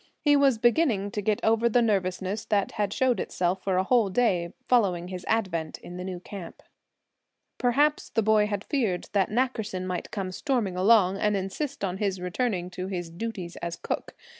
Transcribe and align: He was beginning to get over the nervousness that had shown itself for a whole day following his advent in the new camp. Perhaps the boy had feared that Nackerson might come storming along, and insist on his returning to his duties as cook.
He 0.19 0.35
was 0.35 0.57
beginning 0.57 1.11
to 1.11 1.21
get 1.21 1.39
over 1.43 1.69
the 1.69 1.79
nervousness 1.79 2.45
that 2.45 2.71
had 2.71 2.91
shown 2.91 3.19
itself 3.19 3.63
for 3.63 3.77
a 3.77 3.83
whole 3.83 4.09
day 4.09 4.51
following 4.67 5.09
his 5.09 5.23
advent 5.29 5.77
in 5.77 5.97
the 5.97 6.03
new 6.03 6.19
camp. 6.19 6.63
Perhaps 7.59 8.09
the 8.09 8.23
boy 8.23 8.47
had 8.47 8.63
feared 8.63 9.09
that 9.13 9.29
Nackerson 9.29 9.85
might 9.85 10.09
come 10.09 10.31
storming 10.31 10.75
along, 10.75 11.17
and 11.19 11.37
insist 11.37 11.83
on 11.83 11.97
his 11.99 12.19
returning 12.19 12.71
to 12.71 12.87
his 12.87 13.11
duties 13.11 13.57
as 13.57 13.75
cook. 13.75 14.15